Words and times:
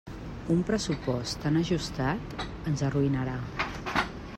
Un 0.53 0.63
pressupost 0.69 1.37
tan 1.43 1.61
ajustat 1.61 2.35
ens 2.73 2.87
arruïnarà. 2.89 3.39